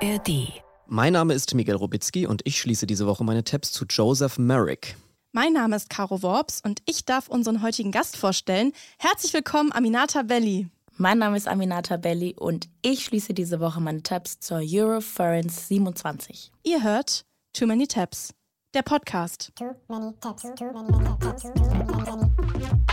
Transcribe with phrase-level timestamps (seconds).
[0.00, 0.62] ARD.
[0.86, 4.96] Mein Name ist Miguel Robitzky und ich schließe diese Woche meine Tabs zu Joseph Merrick.
[5.32, 8.72] Mein Name ist Caro Worps und ich darf unseren heutigen Gast vorstellen.
[8.98, 10.68] Herzlich willkommen, Aminata Belli.
[10.96, 16.52] Mein Name ist Aminata Belli und ich schließe diese Woche meine Tabs zur Euroference 27.
[16.62, 18.34] Ihr hört Too Many Tabs,
[18.74, 19.52] der Podcast.
[19.56, 22.30] Too many tabs, too many tabs, too many, many.
[22.36, 22.87] Too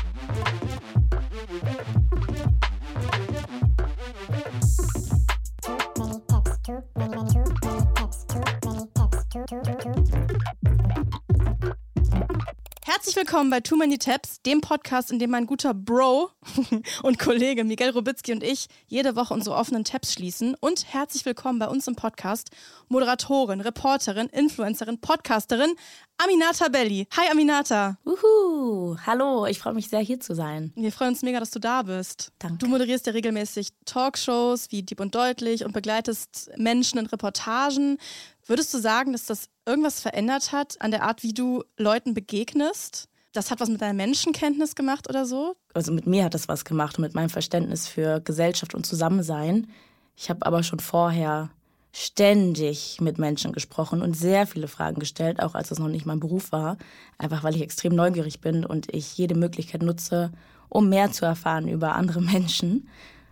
[13.05, 16.31] Herzlich willkommen bei Too Many Tabs, dem Podcast, in dem mein guter Bro
[17.03, 20.55] und Kollege Miguel Robitzky und ich jede Woche unsere offenen Tabs schließen.
[20.59, 22.49] Und herzlich willkommen bei uns im Podcast
[22.87, 25.75] Moderatorin, Reporterin, Influencerin, Podcasterin
[26.17, 27.07] Aminata Belli.
[27.17, 27.97] Hi Aminata.
[28.05, 30.71] Uhu, hallo, ich freue mich sehr hier zu sein.
[30.75, 32.31] Wir freuen uns mega, dass du da bist.
[32.39, 32.57] Danke.
[32.57, 37.97] Du moderierst ja regelmäßig Talkshows wie Dieb und Deutlich und begleitest Menschen in Reportagen.
[38.45, 43.09] Würdest du sagen, dass das irgendwas verändert hat an der Art, wie du Leuten begegnest?
[43.33, 45.57] Das hat was mit deiner Menschenkenntnis gemacht oder so?
[45.73, 49.67] Also mit mir hat das was gemacht und mit meinem Verständnis für Gesellschaft und Zusammensein.
[50.15, 51.49] Ich habe aber schon vorher
[51.97, 56.19] ständig mit Menschen gesprochen und sehr viele Fragen gestellt, auch als es noch nicht mein
[56.19, 56.77] Beruf war.
[57.17, 60.33] Einfach weil ich extrem neugierig bin und ich jede Möglichkeit nutze,
[60.67, 62.89] um mehr zu erfahren über andere Menschen.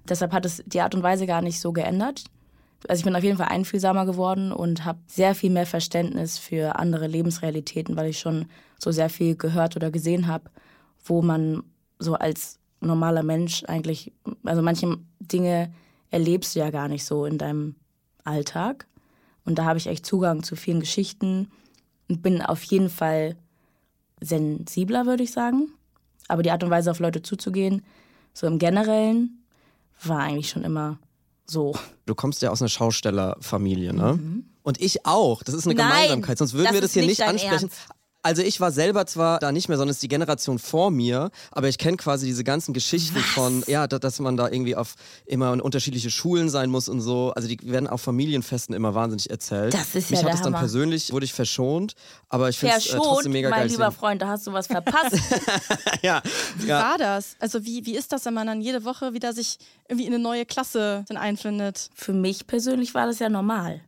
[0.08, 2.23] Deshalb hat es die Art und Weise gar nicht so geändert.
[2.88, 6.80] Also ich bin auf jeden Fall einfühlsamer geworden und habe sehr viel mehr Verständnis für
[6.80, 8.45] andere Lebensrealitäten, weil ich schon
[8.80, 10.50] so sehr viel gehört oder gesehen habe,
[11.03, 11.64] wo man
[12.00, 14.14] so als normaler Mensch eigentlich,
[14.45, 15.73] also manche Dinge
[16.11, 17.75] erlebst du ja gar nicht so in deinem
[18.23, 18.88] Alltag.
[19.45, 21.52] Und da habe ich echt Zugang zu vielen Geschichten
[22.09, 23.35] und bin auf jeden Fall
[24.21, 25.73] sensibler, würde ich sagen.
[26.27, 27.83] Aber die Art und Weise, auf Leute zuzugehen,
[28.33, 29.44] so im Generellen,
[30.03, 30.99] war eigentlich schon immer
[31.45, 31.75] so.
[32.05, 34.44] Du kommst ja aus einer Schaustellerfamilie, ne?
[34.63, 35.44] Und ich auch.
[35.44, 37.69] Das ist eine Nein, Gemeinsamkeit, sonst würden das wir das hier nicht ansprechen.
[37.69, 37.89] Ernst.
[38.25, 41.29] Also ich war selber zwar da nicht mehr, sondern es ist die Generation vor mir,
[41.51, 44.95] aber ich kenne quasi diese ganzen Geschichten von, ja, da, dass man da irgendwie auf
[45.25, 47.33] immer in unterschiedliche Schulen sein muss und so.
[47.35, 49.73] Also die werden auf Familienfesten immer wahnsinnig erzählt.
[49.73, 50.59] Das ist Mich ja hat der es dann Hammer.
[50.59, 51.95] persönlich, wurde ich verschont,
[52.29, 53.69] aber ich finde es äh, trotzdem mega mein geil.
[53.69, 55.19] lieber Freund, da hast du was verpasst.
[56.01, 56.22] ja,
[56.57, 56.79] Wie ja.
[56.81, 57.35] war das?
[57.39, 59.57] Also wie, wie ist das, wenn man dann jede Woche wieder sich
[59.89, 61.89] irgendwie in eine neue Klasse dann einfindet?
[61.94, 63.81] Für mich persönlich war das ja normal.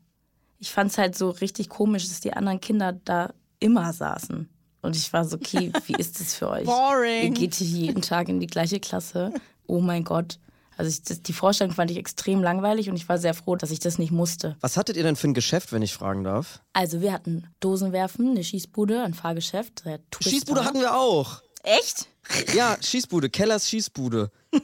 [0.59, 3.33] Ich fand es halt so richtig komisch, dass die anderen Kinder da
[3.65, 4.47] immer saßen.
[4.81, 6.65] Und ich war so, okay, wie ist das für euch?
[6.65, 7.23] Boring.
[7.23, 9.33] Ihr geht hier jeden Tag in die gleiche Klasse.
[9.65, 10.37] Oh mein Gott.
[10.77, 13.71] Also ich, das, die Vorstellung fand ich extrem langweilig und ich war sehr froh, dass
[13.71, 14.57] ich das nicht musste.
[14.59, 16.61] Was hattet ihr denn für ein Geschäft, wenn ich fragen darf?
[16.73, 19.83] Also wir hatten Dosenwerfen, eine Schießbude, ein Fahrgeschäft.
[20.21, 21.41] Schießbude hatten wir auch.
[21.65, 22.07] Echt?
[22.55, 24.31] Ja, Schießbude, Kellers Schießbude.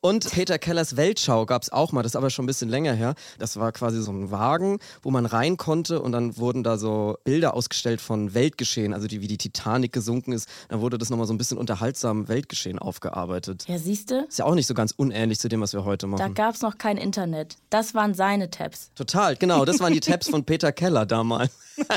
[0.00, 3.14] Und Peter Kellers Weltschau gab's auch mal, das ist aber schon ein bisschen länger her.
[3.38, 7.16] Das war quasi so ein Wagen, wo man rein konnte und dann wurden da so
[7.24, 10.48] Bilder ausgestellt von Weltgeschehen, also die, wie die Titanic gesunken ist.
[10.68, 13.64] Dann wurde das nochmal so ein bisschen unterhaltsam Weltgeschehen aufgearbeitet.
[13.66, 16.08] Ja, siehste, Ist ja auch nicht so ganz unähnlich zu dem, was wir heute da
[16.08, 16.34] machen.
[16.34, 17.56] gab's noch kein Internet.
[17.70, 18.90] Das waren seine Tabs.
[18.94, 21.52] Total, genau, das waren die Tabs von Peter Keller damals.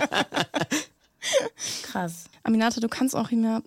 [1.84, 2.26] Krass.
[2.44, 3.62] Aminata, du kannst auch immer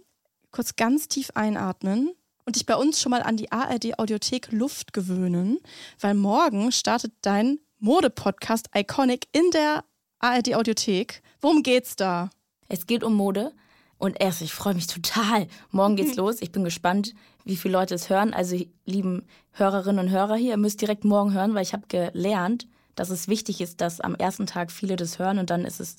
[0.51, 2.13] kurz ganz tief einatmen
[2.45, 5.59] und dich bei uns schon mal an die ARD Audiothek Luft gewöhnen,
[6.01, 9.85] weil morgen startet dein Mode-Podcast Iconic in der
[10.19, 11.23] ARD Audiothek.
[11.41, 12.31] Worum geht's da?
[12.69, 13.53] Es geht um Mode.
[13.99, 15.47] Und erst, ich freue mich total.
[15.71, 16.41] Morgen geht's los.
[16.41, 18.33] Ich bin gespannt, wie viele Leute es hören.
[18.33, 18.57] Also,
[18.87, 23.11] lieben Hörerinnen und Hörer hier, ihr müsst direkt morgen hören, weil ich habe gelernt, dass
[23.11, 25.97] es wichtig ist, dass am ersten Tag viele das hören und dann ist es,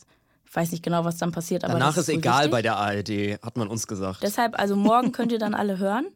[0.51, 1.63] ich weiß nicht genau, was dann passiert.
[1.63, 2.51] Aber Danach ist egal wichtig.
[2.51, 4.21] bei der ARD, hat man uns gesagt.
[4.21, 6.07] Deshalb, also morgen könnt ihr dann alle hören.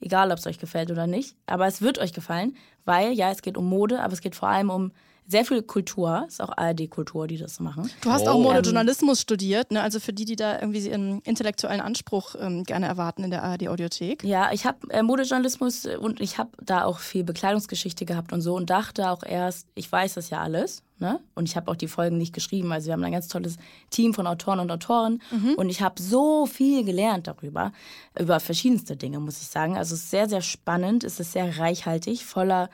[0.00, 1.36] Egal, ob es euch gefällt oder nicht.
[1.46, 4.48] Aber es wird euch gefallen, weil, ja, es geht um Mode, aber es geht vor
[4.48, 4.90] allem um
[5.30, 6.24] sehr viel Kultur.
[6.26, 7.90] Es ist auch ARD-Kultur, die das machen.
[8.00, 8.30] Du hast Oh.
[8.30, 9.82] auch Modejournalismus studiert, ne?
[9.82, 13.68] also für die, die da irgendwie einen intellektuellen Anspruch ähm, gerne erwarten in der ARD
[13.68, 14.24] Audiothek.
[14.24, 18.54] Ja, ich habe äh, Modejournalismus und ich habe da auch viel Bekleidungsgeschichte gehabt und so
[18.56, 20.82] und dachte auch erst, ich weiß das ja alles.
[20.98, 21.20] Ne?
[21.34, 22.72] Und ich habe auch die Folgen nicht geschrieben.
[22.72, 23.56] Also wir haben ein ganz tolles
[23.90, 25.20] Team von Autoren und Autoren
[25.56, 27.72] und ich habe so viel gelernt darüber,
[28.18, 29.76] über verschiedenste Dinge, muss ich sagen.
[29.76, 32.68] Also es ist sehr, sehr spannend, es ist sehr reichhaltig, voller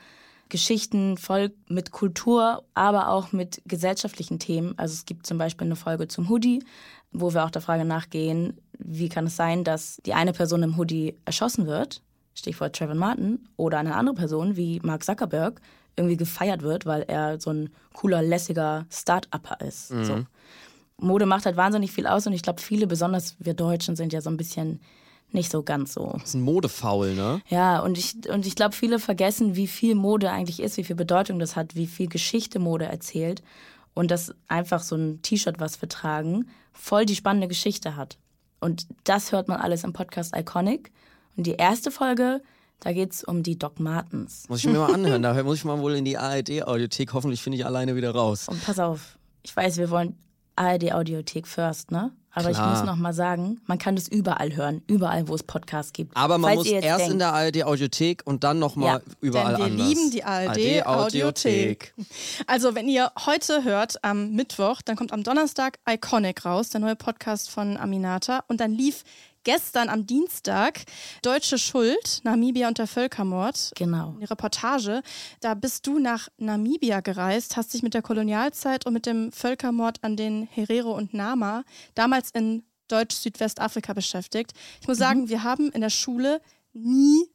[0.49, 4.73] Geschichten, voll mit Kultur, aber auch mit gesellschaftlichen Themen.
[4.77, 6.63] Also es gibt zum Beispiel eine Folge zum Hoodie,
[7.11, 10.77] wo wir auch der Frage nachgehen, wie kann es sein, dass die eine Person im
[10.77, 12.01] Hoodie erschossen wird,
[12.35, 15.61] Stichwort Trevor Martin, oder eine andere Person wie Mark Zuckerberg
[15.95, 19.87] irgendwie gefeiert wird, weil er so ein cooler, lässiger Start-Upper ist.
[19.87, 20.25] So.
[20.97, 24.21] Mode macht halt wahnsinnig viel aus und ich glaube, viele, besonders wir Deutschen, sind ja
[24.21, 24.81] so ein bisschen
[25.31, 26.11] nicht so ganz so.
[26.13, 27.41] Das ist ein Modefaul, ne?
[27.49, 30.95] Ja, und ich, und ich glaube, viele vergessen, wie viel Mode eigentlich ist, wie viel
[30.95, 33.43] Bedeutung das hat, wie viel Geschichte Mode erzählt.
[33.93, 38.17] Und dass einfach so ein T-Shirt, was wir tragen, voll die spannende Geschichte hat.
[38.59, 40.91] Und das hört man alles im Podcast Iconic.
[41.37, 42.41] Und die erste Folge,
[42.79, 44.47] da geht es um die Doc Martens.
[44.49, 45.21] Muss ich mir mal anhören.
[45.21, 47.13] Da muss ich mal wohl in die ARD-Audiothek.
[47.13, 48.47] Hoffentlich finde ich alleine wieder raus.
[48.47, 50.17] Und pass auf, ich weiß, wir wollen
[50.55, 52.11] ARD Audiothek first, ne?
[52.35, 52.73] Aber Klar.
[52.73, 56.15] ich muss noch mal sagen, man kann das überall hören, überall, wo es Podcasts gibt.
[56.17, 59.57] Aber man Falls muss erst in denkt, der ARD-Audiothek und dann nochmal Ja, überall denn
[59.57, 59.87] wir anders.
[59.87, 61.93] lieben die ARD-Audiothek.
[62.47, 66.95] Also, wenn ihr heute hört, am Mittwoch, dann kommt am Donnerstag Iconic raus, der neue
[66.95, 68.43] Podcast von Aminata.
[68.47, 69.03] Und dann lief
[69.45, 70.81] gestern am Dienstag
[71.21, 73.71] Deutsche Schuld, Namibia und der Völkermord.
[73.75, 74.17] Genau.
[74.19, 75.01] Die Reportage,
[75.39, 80.03] da bist du nach Namibia gereist, hast dich mit der Kolonialzeit und mit dem Völkermord
[80.03, 81.63] an den Herero und Nama
[81.93, 84.53] damals in Deutsch-Südwestafrika beschäftigt.
[84.81, 86.41] Ich muss sagen, wir haben in der Schule
[86.73, 87.29] nie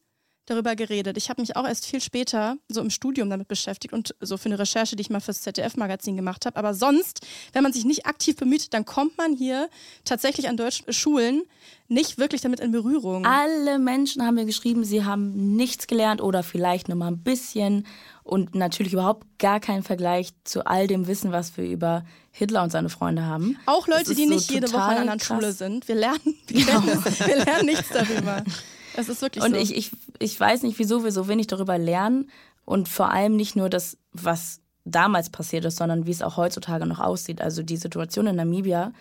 [0.45, 1.17] darüber geredet.
[1.17, 4.47] Ich habe mich auch erst viel später so im Studium damit beschäftigt und so für
[4.47, 6.57] eine Recherche, die ich mal fürs ZDF-Magazin gemacht habe.
[6.57, 9.69] Aber sonst, wenn man sich nicht aktiv bemüht, dann kommt man hier
[10.03, 11.43] tatsächlich an deutschen Schulen
[11.87, 13.25] nicht wirklich damit in Berührung.
[13.25, 17.85] Alle Menschen haben mir geschrieben, sie haben nichts gelernt oder vielleicht nur mal ein bisschen
[18.23, 22.71] und natürlich überhaupt gar keinen Vergleich zu all dem Wissen, was wir über Hitler und
[22.71, 23.57] seine Freunde haben.
[23.65, 25.19] Auch Leute, die so nicht jede Woche an einer.
[25.19, 25.87] Schule sind.
[25.87, 28.43] Wir lernen, wir lernen, wir lernen nichts darüber.
[28.95, 29.59] Es ist wirklich Und so.
[29.59, 32.29] ich, ich, ich weiß nicht, wieso wir so wenig darüber lernen
[32.65, 36.85] und vor allem nicht nur das, was damals passiert ist, sondern wie es auch heutzutage
[36.85, 37.41] noch aussieht.
[37.41, 38.93] Also die Situation in Namibia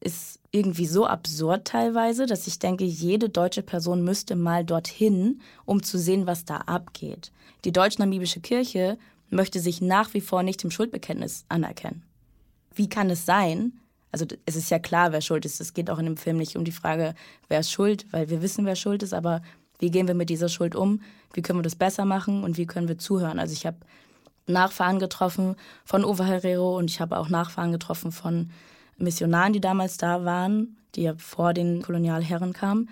[0.00, 5.82] ist irgendwie so absurd teilweise, dass ich denke, jede deutsche Person müsste mal dorthin, um
[5.82, 7.32] zu sehen, was da abgeht.
[7.64, 8.98] Die deutsch-namibische Kirche
[9.30, 12.02] möchte sich nach wie vor nicht im Schuldbekenntnis anerkennen.
[12.74, 13.72] Wie kann es sein?
[14.10, 15.60] Also es ist ja klar, wer schuld ist.
[15.60, 17.14] Es geht auch in dem Film nicht um die Frage,
[17.48, 19.42] wer ist schuld, weil wir wissen, wer schuld ist, aber
[19.78, 21.02] wie gehen wir mit dieser Schuld um?
[21.34, 23.38] Wie können wir das besser machen und wie können wir zuhören?
[23.38, 23.76] Also ich habe
[24.46, 28.50] Nachfahren getroffen von Uwe Herrero und ich habe auch Nachfahren getroffen von
[28.96, 32.88] Missionaren, die damals da waren, die ja vor den Kolonialherren kamen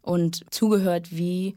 [0.00, 1.56] und zugehört, wie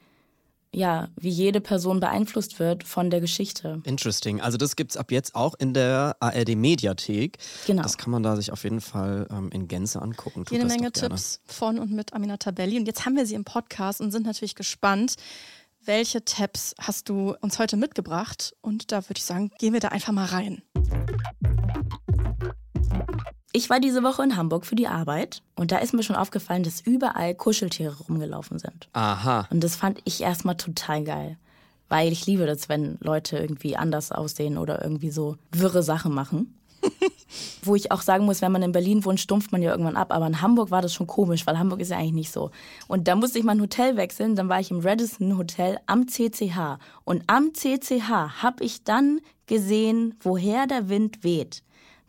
[0.75, 3.81] ja, wie jede Person beeinflusst wird von der Geschichte.
[3.85, 4.41] Interesting.
[4.41, 7.37] Also das gibt's ab jetzt auch in der ARD-Mediathek.
[7.65, 7.81] Genau.
[7.81, 10.43] Das kann man da sich auf jeden Fall ähm, in Gänze angucken.
[10.43, 10.91] Tut Jede Menge.
[10.91, 12.77] Tipps von und mit Aminata Belli.
[12.77, 15.15] Und jetzt haben wir sie im Podcast und sind natürlich gespannt,
[15.85, 18.53] welche Tabs hast du uns heute mitgebracht?
[18.61, 20.61] Und da würde ich sagen, gehen wir da einfach mal rein.
[23.55, 26.63] Ich war diese Woche in Hamburg für die Arbeit und da ist mir schon aufgefallen,
[26.63, 28.89] dass überall Kuscheltiere rumgelaufen sind.
[28.91, 29.47] Aha.
[29.49, 31.37] Und das fand ich erstmal total geil.
[31.87, 36.53] Weil ich liebe das, wenn Leute irgendwie anders aussehen oder irgendwie so wirre Sachen machen.
[37.63, 40.11] Wo ich auch sagen muss, wenn man in Berlin wohnt, stumpft man ja irgendwann ab.
[40.11, 42.51] Aber in Hamburg war das schon komisch, weil Hamburg ist ja eigentlich nicht so.
[42.89, 44.35] Und da musste ich mein Hotel wechseln.
[44.35, 46.77] Dann war ich im Radisson Hotel am CCH.
[47.05, 51.63] Und am CCH habe ich dann gesehen, woher der Wind weht.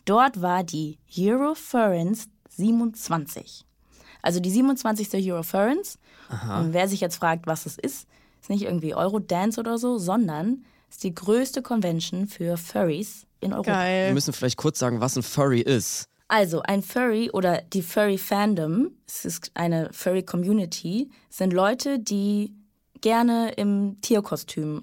[0.06, 3.66] Dort war die Eurofurence 27.
[4.22, 5.30] Also die 27.
[5.30, 5.98] Eurofurence.
[6.30, 8.08] Und wer sich jetzt fragt, was es ist,
[8.40, 13.70] ist nicht irgendwie Eurodance oder so, sondern ist die größte Convention für Furries in Europa.
[13.70, 14.14] Wir Geil.
[14.14, 16.08] müssen vielleicht kurz sagen, was ein Furry ist.
[16.28, 22.52] Also ein Furry oder die Furry Fandom, es ist eine Furry Community, sind Leute, die
[23.00, 24.82] gerne im Tierkostüm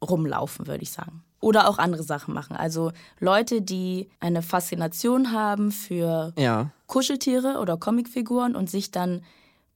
[0.00, 1.24] rumlaufen, würde ich sagen.
[1.46, 2.56] Oder auch andere Sachen machen.
[2.56, 6.70] Also Leute, die eine Faszination haben für Ja.
[6.88, 9.22] Kuscheltiere oder Comicfiguren und sich dann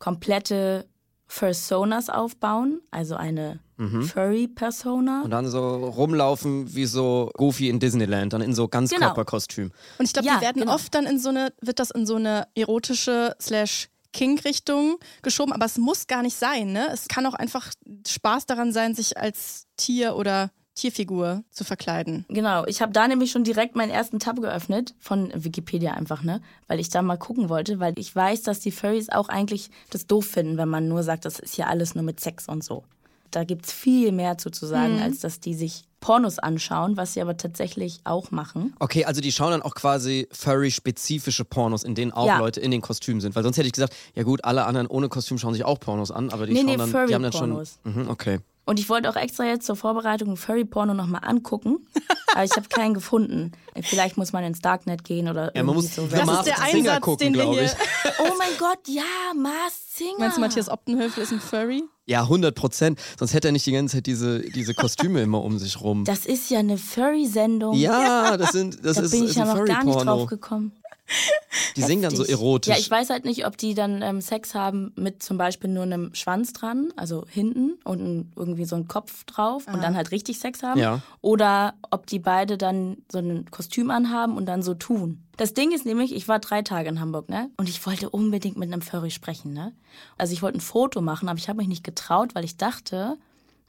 [0.00, 0.86] komplette
[1.28, 5.22] Fursonas aufbauen, also eine Furry-Persona.
[5.22, 9.70] Und dann so rumlaufen wie so Goofy in Disneyland, dann in so Ganzkörperkostüm.
[9.98, 10.74] Und ich glaube, Ja, die werden genau.
[10.74, 15.66] oft dann in so eine, wird das in so eine erotische slash King-Richtung geschoben, aber
[15.66, 16.88] es muss gar nicht sein, ne?
[16.92, 17.68] Es kann auch einfach
[18.08, 22.24] Spaß daran sein, sich als Tier oder Tierfigur zu verkleiden.
[22.28, 26.40] Genau, ich habe da nämlich schon direkt meinen ersten Tab geöffnet, von Wikipedia einfach, ne?
[26.68, 30.06] Weil ich da mal gucken wollte, weil ich weiß, dass die Furries auch eigentlich das
[30.06, 32.84] doof finden, wenn man nur sagt, das ist ja alles nur mit Sex und so.
[33.30, 37.20] Da gibt's viel mehr zu, zu sagen, als dass die sich Pornos anschauen, was sie
[37.20, 38.74] aber tatsächlich auch machen.
[38.80, 42.38] Okay, also die schauen dann auch quasi Furry-spezifische Pornos, in denen auch Ja.
[42.38, 43.36] Leute in den Kostümen sind.
[43.36, 46.10] Weil sonst hätte ich gesagt, ja gut, alle anderen ohne Kostüm schauen sich auch Pornos
[46.10, 47.52] an, aber die Nee, schauen nee, dann, die haben dann schon.
[47.52, 47.78] Furry-Pornos.
[47.84, 48.38] Mhm, okay.
[48.70, 51.88] Und ich wollte auch extra jetzt zur Vorbereitung ein Furry-Porno nochmal angucken,
[52.32, 53.50] aber ich habe keinen gefunden.
[53.82, 56.06] Vielleicht muss man ins Darknet gehen oder Ja, man muss so.
[56.06, 57.64] Das ist der Singer Einsatz, gucken, den wir glaub hier.
[57.64, 57.72] ich.
[58.20, 59.02] Oh mein Gott, ja,
[59.36, 60.18] Mars Singer.
[60.18, 61.82] Meinst du, Matthias Optenhöfel ist ein Furry?
[62.06, 63.00] Ja, 100 Prozent.
[63.18, 66.04] Sonst hätte er nicht die ganze Zeit diese, diese Kostüme immer um sich rum.
[66.04, 67.74] Das ist ja eine Furry-Sendung.
[67.76, 70.80] Ja, das, sind, das da ist, bin ich ist ja noch gar nicht drauf gekommen.
[71.76, 72.72] Die singen dann so erotisch.
[72.72, 75.82] Ja, ich weiß halt nicht, ob die dann ähm, Sex haben mit zum Beispiel nur
[75.82, 80.10] einem Schwanz dran, also hinten und ein, irgendwie so ein Kopf drauf und dann halt
[80.10, 80.78] richtig Sex haben.
[80.78, 81.00] Ja.
[81.20, 85.22] Oder ob die beide dann so ein Kostüm anhaben und dann so tun.
[85.36, 87.50] Das Ding ist nämlich, ich war drei Tage in Hamburg, ne?
[87.56, 89.72] Und ich wollte unbedingt mit einem Furry sprechen, ne?
[90.18, 93.16] Also ich wollte ein Foto machen, aber ich habe mich nicht getraut, weil ich dachte,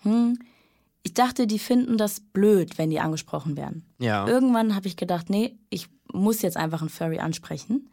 [0.03, 0.37] hm,
[1.03, 3.85] ich dachte, die finden das blöd, wenn die angesprochen werden.
[3.97, 4.27] Ja.
[4.27, 7.89] Irgendwann habe ich gedacht, nee, ich muss jetzt einfach einen Furry ansprechen.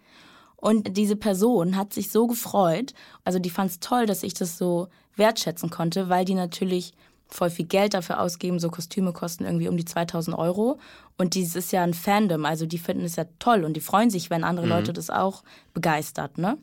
[0.56, 2.92] Und diese Person hat sich so gefreut,
[3.24, 6.94] also die fand es toll, dass ich das so wertschätzen konnte, weil die natürlich
[7.28, 10.78] voll viel Geld dafür ausgeben, so Kostüme kosten irgendwie um die 2000 Euro.
[11.16, 14.10] Und dieses ist ja ein Fandom, also die finden es ja toll und die freuen
[14.10, 15.42] sich, wenn andere Leute das auch
[15.74, 16.58] begeistert, ne?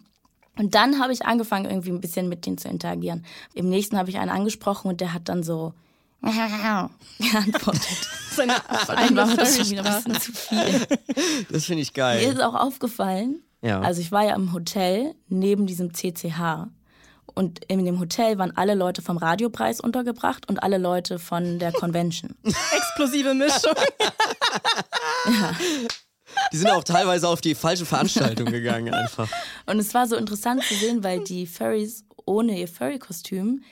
[0.57, 3.25] Und dann habe ich angefangen, irgendwie ein bisschen mit denen zu interagieren.
[3.53, 5.73] Im nächsten habe ich einen angesprochen und der hat dann so
[7.19, 8.09] geantwortet.
[8.35, 8.55] Seine
[8.89, 10.09] eigene war mir das schon wieder Furry-Sprache.
[10.09, 11.45] ein bisschen zu viel.
[11.51, 12.33] Das finde ich Mir geil.
[12.33, 13.79] ist auch aufgefallen, Ja.
[13.81, 16.67] also ich war ja im Hotel neben diesem CCH.
[17.37, 21.71] Und in dem Hotel waren alle Leute vom Radiopreis untergebracht und alle Leute von der
[21.73, 22.33] Convention.
[22.43, 23.73] Explosive Mischung.
[26.51, 29.27] Die sind auch teilweise auf die falsche Veranstaltung gegangen einfach.
[29.65, 33.63] Und es war so interessant zu sehen, weil die Furries ohne ihr Furry-Kostüm,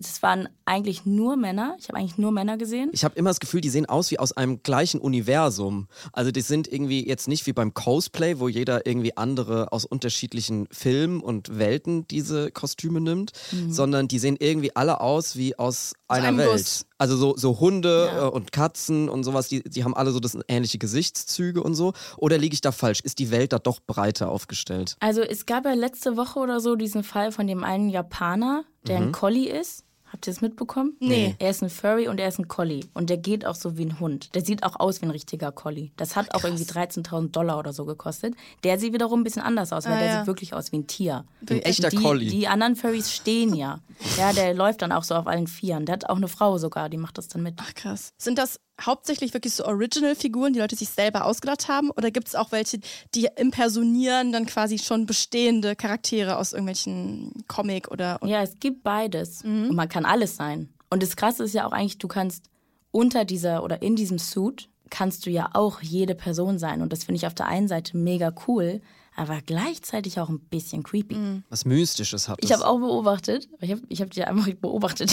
[0.00, 1.76] das waren eigentlich nur Männer.
[1.78, 2.90] Ich habe eigentlich nur Männer gesehen.
[2.92, 5.88] Ich habe immer das Gefühl, die sehen aus wie aus einem gleichen Universum.
[6.12, 10.66] Also die sind irgendwie jetzt nicht wie beim Cosplay, wo jeder irgendwie andere aus unterschiedlichen
[10.70, 13.32] Filmen und Welten diese Kostüme nimmt,
[13.68, 16.50] sondern die sehen irgendwie alle aus wie aus einer Welt.
[16.52, 16.86] Guss.
[16.98, 18.26] Also so, so Hunde Ja.
[18.26, 21.92] äh, und Katzen und sowas, die, die haben alle so das ähnliche Gesichtszüge und so.
[22.18, 23.00] Oder liege ich da falsch?
[23.00, 24.96] Ist die Welt da doch breiter aufgestellt?
[25.00, 28.98] Also es gab ja letzte Woche oder so diesen Fall von dem einen Japaner, der
[28.98, 29.84] ein Collie ist.
[30.12, 30.96] Habt ihr das mitbekommen?
[30.98, 31.36] Nee.
[31.38, 32.84] Er ist ein Furry und er ist ein Collie.
[32.94, 34.34] Und der geht auch so wie ein Hund.
[34.34, 35.90] Der sieht auch aus wie ein richtiger Collie.
[35.96, 38.34] Das hat auch irgendwie 13.000 Dollar oder so gekostet.
[38.64, 40.18] Der sieht wiederum ein bisschen anders aus, weil Ah, der ja.
[40.18, 41.24] sieht wirklich aus wie ein Tier.
[41.48, 42.28] Ein echter die, Collie.
[42.30, 43.78] Die anderen Furries stehen ja.
[44.18, 45.86] Ja, der läuft dann auch so auf allen Vieren.
[45.86, 47.54] Der hat auch eine Frau sogar, die macht das dann mit.
[47.58, 48.12] Ach krass.
[48.18, 51.90] Sind das hauptsächlich wirklich so Original-Figuren, die Leute sich selber ausgedacht haben?
[51.90, 52.80] Oder gibt es auch welche,
[53.14, 58.18] die impersonieren dann quasi schon bestehende Charaktere aus irgendwelchen Comic oder.
[58.24, 59.44] Ja, es gibt beides.
[59.44, 59.70] Mhm.
[59.70, 60.68] Und man kann alles sein.
[60.90, 62.50] Und das Krasse ist ja auch eigentlich, du kannst
[62.90, 66.82] unter dieser oder in diesem Suit kannst du ja auch jede Person sein.
[66.82, 68.80] Und das finde ich auf der einen Seite mega cool,
[69.20, 71.14] aber gleichzeitig auch ein bisschen creepy.
[71.14, 71.44] Mhm.
[71.50, 75.12] Was Mystisches hat Ich habe auch beobachtet, ich habe ich hab die einfach beobachtet,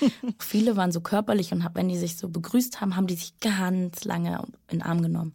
[0.38, 3.40] viele waren so körperlich und hab, wenn die sich so begrüßt haben, haben die sich
[3.40, 5.32] ganz lange in den Arm genommen.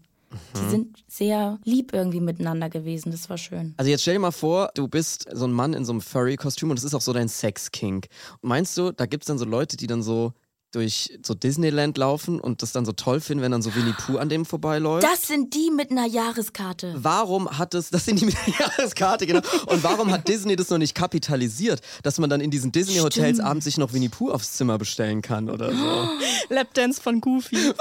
[0.56, 3.74] Die sind sehr lieb irgendwie miteinander gewesen, das war schön.
[3.78, 6.70] Also jetzt stell dir mal vor, du bist so ein Mann in so einem Furry-Kostüm
[6.70, 8.08] und das ist auch so dein Sex-Kink.
[8.42, 10.34] Meinst du, da gibt es dann so Leute, die dann so
[10.72, 14.18] durch so Disneyland laufen und das dann so toll finden, wenn dann so Winnie Pooh
[14.18, 15.04] an dem vorbeiläuft?
[15.04, 16.94] Das sind die mit einer Jahreskarte.
[16.98, 19.42] Warum hat es, das sind die mit der Jahreskarte, genau.
[19.66, 23.66] Und warum hat Disney das noch nicht kapitalisiert, dass man dann in diesen Disney-Hotels abends
[23.66, 26.10] sich noch Winnie Pooh aufs Zimmer bestellen kann oder so?
[26.50, 27.74] Lapdance von Goofy.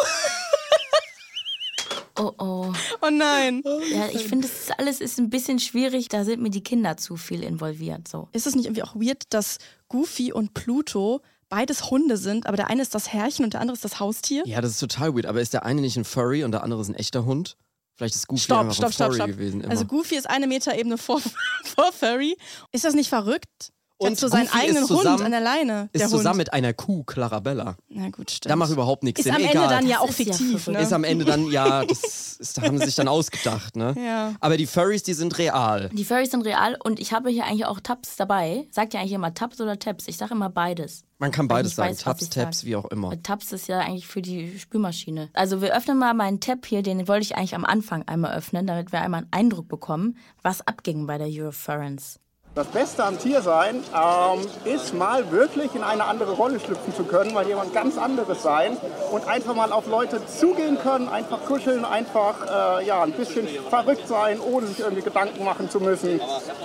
[2.21, 2.73] Oh oh.
[3.01, 3.63] Oh nein.
[3.95, 6.09] Ja, ich finde, das ist alles ist ein bisschen schwierig.
[6.09, 8.09] Da sind mir die Kinder zu viel involviert.
[8.09, 8.29] So.
[8.33, 12.71] Ist es nicht irgendwie auch weird, dass Goofy und Pluto beides Hunde sind, aber der
[12.71, 14.43] eine ist das Herrchen und der andere ist das Haustier?
[14.47, 15.27] Ja, das ist total weird.
[15.27, 17.59] Aber ist der eine nicht ein Furry und der andere ist ein echter Hund?
[17.97, 19.29] Vielleicht ist Goofy Stopp, einfach stopp, ein stopp, Furry stopp.
[19.29, 19.61] gewesen.
[19.61, 19.71] Immer.
[19.71, 21.21] Also Goofy ist eine Meterebene vor,
[21.65, 22.37] vor Furry.
[22.73, 23.73] Ist das nicht verrückt?
[24.03, 25.89] Und so seinen Goofy ist eigenen zusammen- Hund an der Leine.
[25.93, 26.37] ist der zusammen Hund.
[26.39, 27.77] mit einer Kuh, Clarabella.
[27.91, 28.51] Na gut, stimmt.
[28.51, 29.35] Da macht überhaupt nichts ist Sinn.
[29.35, 29.69] am Ende Egal.
[29.69, 30.79] dann ja auch ist ja fiktiv, verrückt.
[30.79, 30.85] ne?
[30.87, 33.95] Ist am Ende dann, ja, das ist, haben sie sich dann ausgedacht, ne?
[34.03, 34.35] Ja.
[34.41, 35.91] Aber die Furries, die sind real.
[35.93, 38.67] Die Furries sind real und ich habe hier eigentlich auch Tabs dabei.
[38.71, 40.05] Sagt ja eigentlich immer Tabs oder Tabs?
[40.09, 41.05] Ich sage immer beides.
[41.19, 42.67] Man kann beides sagen, weiß, Tabs, Tabs, sag.
[42.67, 43.23] wie auch immer.
[43.23, 45.29] Tabs ist ja eigentlich für die Spülmaschine.
[45.35, 48.67] Also wir öffnen mal meinen Tab hier, den wollte ich eigentlich am Anfang einmal öffnen,
[48.67, 52.19] damit wir einmal einen Eindruck bekommen, was abging bei der Eurofurence.
[52.57, 57.33] Das Beste am Tiersein ähm, ist mal wirklich in eine andere Rolle schlüpfen zu können,
[57.33, 58.77] mal jemand ganz anderes sein
[59.13, 64.09] und einfach mal auf Leute zugehen können, einfach kuscheln, einfach äh, ja, ein bisschen verrückt
[64.09, 66.21] sein, ohne sich irgendwie Gedanken machen zu müssen,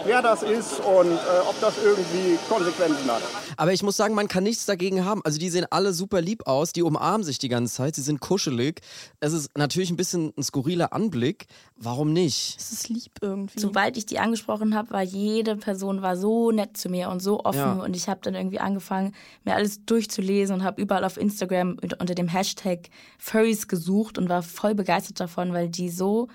[0.05, 3.21] wer das ist und äh, ob das irgendwie Konsequenzen hat.
[3.55, 5.21] Aber ich muss sagen, man kann nichts dagegen haben.
[5.23, 8.21] Also die sehen alle super lieb aus, die umarmen sich die ganze Zeit, sie sind
[8.21, 8.81] kuschelig.
[9.19, 11.45] Es ist natürlich ein bisschen ein skurriler Anblick.
[11.77, 12.55] Warum nicht?
[12.57, 13.59] Es ist lieb irgendwie.
[13.59, 17.43] Sobald ich die angesprochen habe, war jede Person war so nett zu mir und so
[17.43, 17.73] offen Ja.
[17.73, 19.13] und ich habe dann irgendwie angefangen,
[19.43, 24.41] mir alles durchzulesen und habe überall auf Instagram unter dem Hashtag Furries gesucht und war
[24.43, 26.27] voll begeistert davon, weil die so,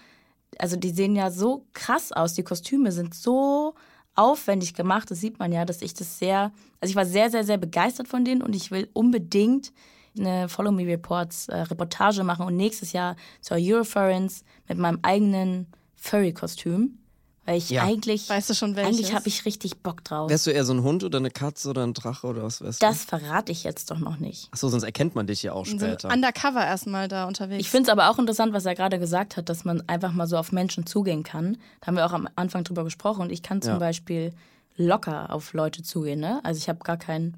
[0.59, 3.75] also die sehen ja so krass aus, die Kostüme sind so
[4.17, 7.45] aufwendig gemacht, das sieht man ja, dass ich das sehr, also ich war sehr, sehr,
[7.45, 9.73] sehr begeistert von denen und ich will unbedingt
[10.19, 15.69] eine Follow Me Reports äh, Reportage machen und nächstes Jahr zur Eurofurence mit meinem eigenen
[15.97, 16.99] Furry-Kostüm.
[17.47, 17.85] Weil ich Ja.
[17.85, 18.99] eigentlich, Weißt du schon welches?
[18.99, 20.29] eigentlich habe ich richtig Bock drauf.
[20.31, 22.83] Wärst du eher so ein Hund oder eine Katze oder ein Drache oder was wärst
[22.83, 22.87] du?
[22.87, 24.49] Das verrate ich jetzt doch noch nicht.
[24.53, 26.11] Achso, sonst erkennt man dich ja auch so später.
[26.13, 27.61] undercover erstmal da unterwegs.
[27.63, 30.27] Ich finde es aber auch interessant, was er gerade gesagt hat, dass man einfach mal
[30.27, 31.57] so auf Menschen zugehen kann.
[31.81, 33.23] Da haben wir auch am Anfang drüber gesprochen.
[33.23, 33.79] Und ich kann zum Ja.
[33.79, 34.33] Beispiel
[34.77, 36.21] locker auf Leute zugehen.
[36.21, 36.41] Ne?
[36.45, 37.35] Also ich habe gar kein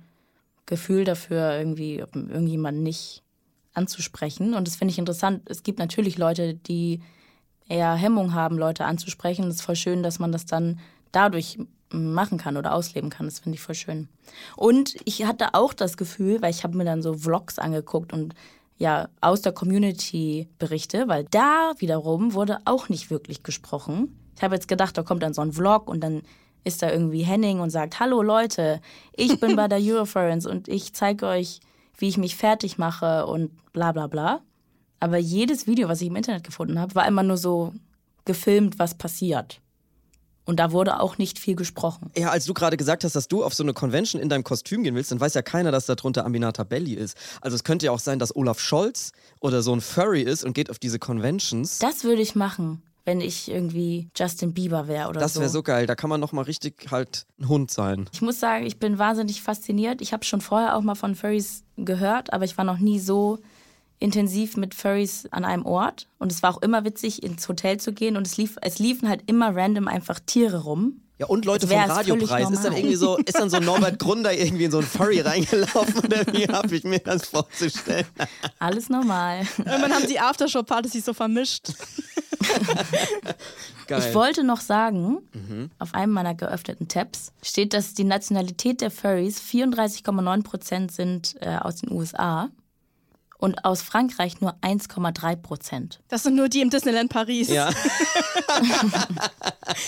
[0.67, 3.23] Gefühl dafür, irgendwie irgendjemanden nicht
[3.75, 4.55] anzusprechen.
[4.55, 5.43] Und das finde ich interessant.
[5.47, 7.01] Es gibt natürlich Leute, die
[7.69, 9.47] eher Hemmung haben, Leute anzusprechen.
[9.47, 10.81] Es ist voll schön, dass man das dann
[11.13, 11.59] dadurch
[11.91, 13.27] machen kann oder ausleben kann.
[13.27, 14.09] Das finde ich voll schön.
[14.57, 18.35] Und ich hatte auch das Gefühl, weil ich habe mir dann so Vlogs angeguckt und
[18.79, 24.19] ja, aus der Community Berichte, weil da wiederum wurde auch nicht wirklich gesprochen.
[24.37, 26.23] Ich habe jetzt gedacht, da kommt dann so ein Vlog und dann
[26.65, 28.81] ist da irgendwie Henning und sagt, hallo Leute,
[29.15, 31.61] ich bin bei der Eurofurence und ich zeige euch,
[31.97, 34.41] wie ich mich fertig mache und bla bla bla.
[35.03, 37.73] Aber jedes Video, was ich im Internet gefunden habe, war immer nur so
[38.25, 39.61] gefilmt, was passiert.
[40.45, 42.13] Und da wurde auch nicht viel gesprochen.
[42.17, 44.85] Ja, als du gerade gesagt hast, dass du auf so eine Convention in deinem Kostüm
[44.85, 47.17] gehen willst, dann weiß ja keiner, dass da drunter Aminata Belli ist.
[47.41, 50.53] Also es könnte ja auch sein, dass Olaf Scholz oder so ein Furry ist und
[50.53, 51.81] geht auf diese Conventions.
[51.81, 55.41] Das würde ich machen, wenn ich irgendwie Justin Bieber wäre oder Das so.
[55.41, 55.89] wäre so geil.
[55.89, 58.09] Da kann man noch mal richtig halt ein Hund sein.
[58.13, 60.01] Ich muss sagen, ich bin wahnsinnig fasziniert.
[60.01, 63.41] Ich habe schon vorher auch mal von Furries gehört, aber ich war noch nie so
[64.03, 66.07] intensiv mit Furries an einem Ort.
[66.19, 68.17] Und es war auch immer witzig, ins Hotel zu gehen.
[68.17, 71.01] Und es, lief, es liefen halt immer random einfach Tiere rum.
[71.19, 72.51] Ja, und Leute vom Radiopreis.
[72.51, 75.99] Ist dann irgendwie so, ist dann so Norbert Grunder irgendwie in so ein Furry reingelaufen
[76.05, 78.07] oder wie habe ich mir das vorzustellen?
[78.59, 79.47] Alles normal.
[79.59, 81.69] Irgendwann haben die Aftershow-Partys sich so vermischt.
[83.87, 84.03] Geil.
[84.09, 85.71] Ich wollte noch sagen, Mhm.
[85.79, 91.57] auf einem meiner geöffneten Tabs steht, dass die Nationalität der Furries 34,9 Prozent sind äh,
[91.57, 92.49] aus den USA
[93.43, 96.01] und aus Frankreich nur 1,3 Prozent.
[96.07, 97.49] Das sind nur die im Disneyland Paris.
[97.49, 97.71] ja.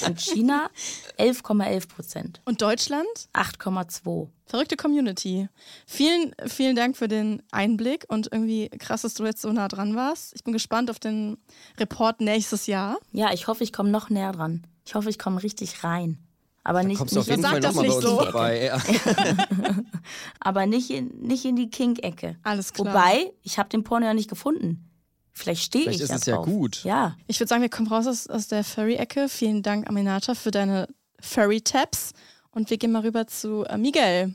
[0.07, 0.71] Und China
[1.19, 2.41] 11,11 Prozent.
[2.45, 3.07] Und Deutschland?
[3.33, 4.29] 8,2.
[4.47, 5.49] Verrückte Community.
[5.87, 9.95] Vielen, vielen Dank für den Einblick und irgendwie krass, dass du jetzt so nah dran
[9.95, 10.35] warst.
[10.35, 11.39] Ich bin gespannt auf den
[11.79, 12.99] Report nächstes Jahr.
[13.13, 14.67] Ja, ich hoffe, ich komme noch näher dran.
[14.85, 16.19] Ich hoffe, ich komme richtig rein.
[16.67, 18.23] Aber nicht, Kommst du auf nicht, jeden sag Fall das nochmal bei nicht uns so.
[18.23, 18.65] vorbei.
[18.65, 18.79] Ja.
[20.41, 22.37] aber nicht in, nicht in die Kink-Ecke.
[22.43, 22.89] Alles klar.
[22.89, 24.91] Wobei, ich habe den Porno ja nicht gefunden.
[25.33, 26.47] Vielleicht stehe Vielleicht ich ist ja es ja drauf.
[26.47, 26.83] gut.
[26.85, 27.17] Ja.
[27.27, 29.29] Ich würde sagen, wir kommen raus aus, aus der Furry-Ecke.
[29.29, 30.89] Vielen Dank, Aminata, für deine
[31.21, 32.13] Furry-Tabs.
[32.51, 34.33] Und wir gehen mal rüber zu äh, Miguel.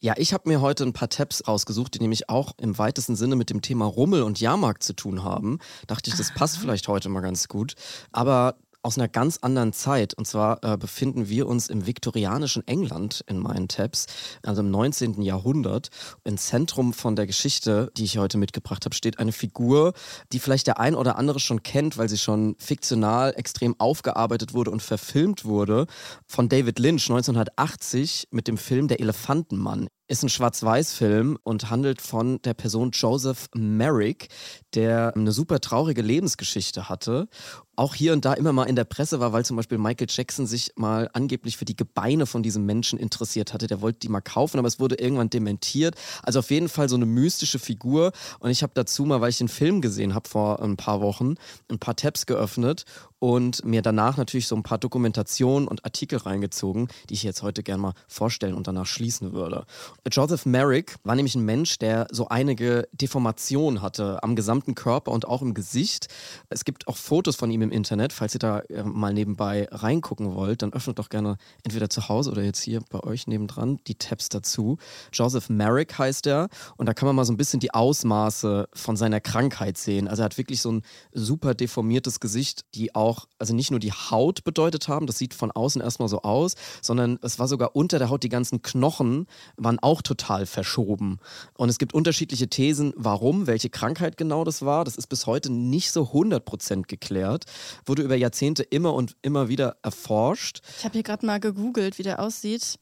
[0.00, 3.36] Ja, ich habe mir heute ein paar Tabs rausgesucht, die nämlich auch im weitesten Sinne
[3.36, 5.58] mit dem Thema Rummel und Jahrmarkt zu tun haben.
[5.86, 7.74] Dachte ich, das passt vielleicht heute mal ganz gut.
[8.12, 10.14] Aber aus einer ganz anderen Zeit.
[10.14, 14.06] Und zwar äh, befinden wir uns im viktorianischen England in meinen Tabs,
[14.42, 15.22] also im 19.
[15.22, 15.88] Jahrhundert.
[16.24, 19.92] Im Zentrum von der Geschichte, die ich heute mitgebracht habe, steht eine Figur,
[20.32, 24.70] die vielleicht der ein oder andere schon kennt, weil sie schon fiktional extrem aufgearbeitet wurde
[24.70, 25.86] und verfilmt wurde,
[26.26, 29.88] von David Lynch 1980 mit dem Film Der Elefantenmann.
[30.12, 34.28] Ist ein Schwarz-Weiß-Film und handelt von der Person Joseph Merrick,
[34.74, 37.28] der eine super traurige Lebensgeschichte hatte.
[37.76, 40.46] Auch hier und da immer mal in der Presse war, weil zum Beispiel Michael Jackson
[40.46, 43.68] sich mal angeblich für die Gebeine von diesem Menschen interessiert hatte.
[43.68, 45.94] Der wollte die mal kaufen, aber es wurde irgendwann dementiert.
[46.22, 48.12] Also auf jeden Fall so eine mystische Figur.
[48.38, 51.36] Und ich habe dazu mal, weil ich den Film gesehen habe vor ein paar Wochen,
[51.70, 52.84] ein paar Tabs geöffnet
[53.22, 57.62] und mir danach natürlich so ein paar Dokumentationen und Artikel reingezogen, die ich jetzt heute
[57.62, 59.64] gerne mal vorstellen und danach schließen würde.
[60.10, 65.28] Joseph Merrick war nämlich ein Mensch, der so einige Deformationen hatte am gesamten Körper und
[65.28, 66.08] auch im Gesicht.
[66.48, 70.34] Es gibt auch Fotos von ihm im Internet, falls ihr da äh, mal nebenbei reingucken
[70.34, 73.94] wollt, dann öffnet doch gerne entweder zu Hause oder jetzt hier bei euch nebendran die
[73.94, 74.78] Tabs dazu.
[75.12, 78.96] Joseph Merrick heißt er und da kann man mal so ein bisschen die Ausmaße von
[78.96, 80.08] seiner Krankheit sehen.
[80.08, 80.82] Also er hat wirklich so ein
[81.12, 85.50] super deformiertes Gesicht, die auch, also nicht nur die Haut bedeutet haben, das sieht von
[85.50, 89.78] außen erstmal so aus, sondern es war sogar unter der Haut, die ganzen Knochen waren
[89.78, 91.18] auch total verschoben.
[91.54, 94.84] Und es gibt unterschiedliche Thesen, warum, welche Krankheit genau das war.
[94.84, 97.44] Das ist bis heute nicht so 100% geklärt.
[97.86, 100.60] Wurde über Jahrzehnte immer und immer wieder erforscht.
[100.78, 102.78] Ich habe hier gerade mal gegoogelt, wie der aussieht.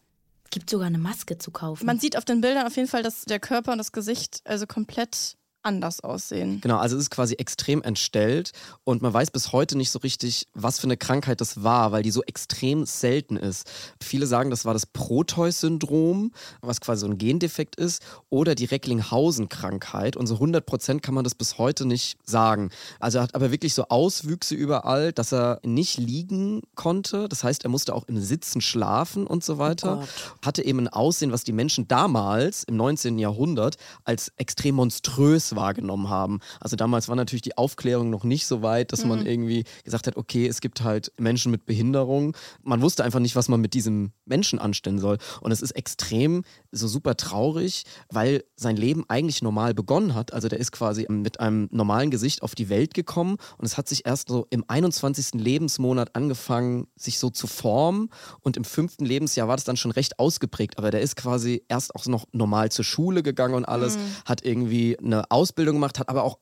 [0.50, 1.86] Gibt sogar eine Maske zu kaufen.
[1.86, 4.66] Man sieht auf den Bildern auf jeden Fall, dass der Körper und das Gesicht also
[4.66, 6.60] komplett anders aussehen.
[6.60, 8.52] Genau, also es ist quasi extrem entstellt
[8.84, 12.02] und man weiß bis heute nicht so richtig, was für eine Krankheit das war, weil
[12.02, 13.70] die so extrem selten ist.
[14.02, 20.16] Viele sagen, das war das Proteus-Syndrom, was quasi so ein Gendefekt ist, oder die Recklinghausen-Krankheit
[20.16, 22.70] und so 100% kann man das bis heute nicht sagen.
[22.98, 27.64] Also er hat aber wirklich so Auswüchse überall, dass er nicht liegen konnte, das heißt,
[27.64, 29.96] er musste auch im Sitzen schlafen und so weiter.
[29.96, 30.08] Gott.
[30.44, 33.18] hatte eben ein Aussehen, was die Menschen damals im 19.
[33.18, 36.40] Jahrhundert als extrem monströs Wahrgenommen haben.
[36.60, 40.16] Also damals war natürlich die Aufklärung noch nicht so weit, dass man irgendwie gesagt hat,
[40.16, 42.36] okay, es gibt halt Menschen mit Behinderung.
[42.62, 45.18] Man wusste einfach nicht, was man mit diesem Menschen anstellen soll.
[45.40, 50.32] Und es ist extrem so super traurig, weil sein Leben eigentlich normal begonnen hat.
[50.32, 53.88] Also der ist quasi mit einem normalen Gesicht auf die Welt gekommen und es hat
[53.88, 55.40] sich erst so im 21.
[55.40, 58.10] Lebensmonat angefangen, sich so zu formen
[58.40, 60.78] und im fünften Lebensjahr war das dann schon recht ausgeprägt.
[60.78, 64.98] Aber der ist quasi erst auch noch normal zur Schule gegangen und alles, hat irgendwie
[64.98, 66.38] eine Ausbildung gemacht, hat aber auch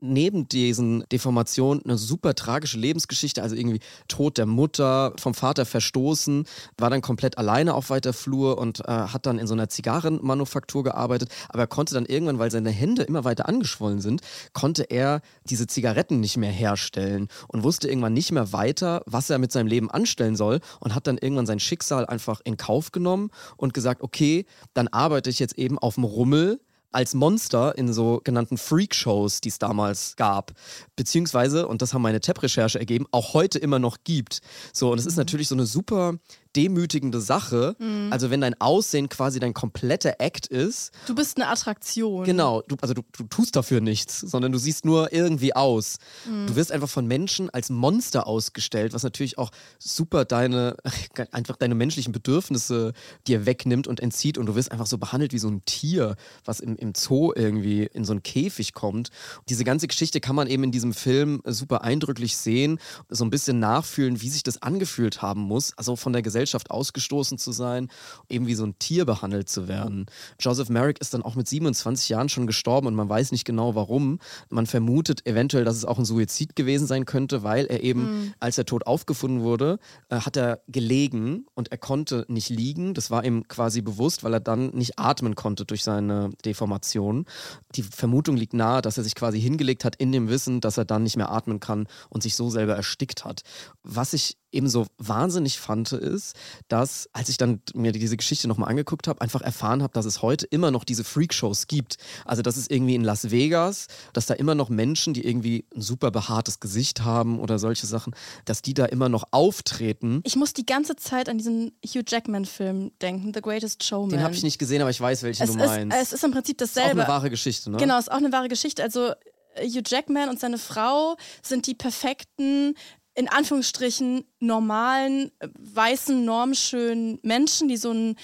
[0.00, 6.44] neben diesen Deformationen eine super tragische Lebensgeschichte, also irgendwie Tod der Mutter, vom Vater verstoßen,
[6.76, 10.84] war dann komplett alleine auf weiter Flur und äh, hat dann in so einer Zigarrenmanufaktur
[10.84, 14.20] gearbeitet, aber er konnte dann irgendwann, weil seine Hände immer weiter angeschwollen sind,
[14.52, 19.38] konnte er diese Zigaretten nicht mehr herstellen und wusste irgendwann nicht mehr weiter, was er
[19.38, 23.30] mit seinem Leben anstellen soll und hat dann irgendwann sein Schicksal einfach in Kauf genommen
[23.56, 26.60] und gesagt, okay, dann arbeite ich jetzt eben auf dem Rummel
[26.92, 30.52] als Monster in sogenannten Freak-Shows, die es damals gab.
[30.96, 34.40] Beziehungsweise, und das haben meine TEP-Recherche ergeben, auch heute immer noch gibt.
[34.72, 36.14] So, und es ist natürlich so eine super
[36.56, 37.76] demütigende Sache.
[38.10, 42.24] Also wenn dein Aussehen quasi dein kompletter Act ist, Du bist eine Attraktion.
[42.24, 45.96] Genau, du, also du, du tust dafür nichts, sondern du siehst nur irgendwie aus.
[46.24, 50.76] Du wirst einfach von Menschen als Monster ausgestellt, was natürlich auch super deine,
[51.32, 52.92] einfach deine menschlichen Bedürfnisse
[53.26, 56.60] dir wegnimmt und entzieht und du wirst einfach so behandelt wie so ein Tier, was
[56.60, 59.10] im, im Zoo irgendwie in so einen Käfig kommt.
[59.48, 63.58] Diese ganze Geschichte kann man eben in diesem Film super eindrücklich sehen, so ein bisschen
[63.58, 67.88] nachfühlen, wie sich das angefühlt haben muss, also von der Gesellschaft ausgestoßen zu sein,
[68.28, 70.06] eben wie so ein Tier behandelt zu werden.
[70.38, 73.74] Joseph Merrick ist dann auch mit 27 Jahren schon gestorben und man weiß nicht genau
[73.74, 74.18] warum.
[74.48, 78.58] Man vermutet eventuell, dass es auch ein Suizid gewesen sein könnte, weil er eben, als
[78.58, 79.78] er tot aufgefunden wurde,
[80.08, 82.94] äh, hat er gelegen und er konnte nicht liegen.
[82.94, 87.26] Das war ihm quasi bewusst, weil er dann nicht atmen konnte durch seine Deformation.
[87.74, 90.84] Die Vermutung liegt nahe, dass er sich quasi hingelegt hat in dem Wissen, dass er
[90.84, 93.42] dann nicht mehr atmen kann und sich so selber erstickt hat.
[93.82, 96.34] Was ich eben so wahnsinnig fand, ist,
[96.68, 100.22] dass, als ich dann mir diese Geschichte nochmal angeguckt habe, einfach erfahren habe, dass es
[100.22, 101.96] heute immer noch diese Freakshows gibt.
[102.24, 105.82] Also, dass es irgendwie in Las Vegas, dass da immer noch Menschen, die irgendwie ein
[105.82, 108.14] super behaartes Gesicht haben oder solche Sachen,
[108.44, 110.20] dass die da immer noch auftreten.
[110.24, 114.10] Ich muss die ganze Zeit an diesen Hugh Jackman-Film denken, The Greatest Showman.
[114.10, 115.96] Den habe ich nicht gesehen, aber ich weiß, welchen es du ist, meinst.
[116.00, 117.12] es ist im Prinzip ist auch eine dasselbe.
[117.12, 117.76] wahre Geschichte, ne?
[117.76, 118.82] Genau, ist auch eine wahre Geschichte.
[118.82, 119.10] Also
[119.54, 122.74] äh, Hugh Jackman und seine Frau sind die perfekten,
[123.16, 128.16] in Anführungsstrichen normalen, weißen, normschönen Menschen, die so einen,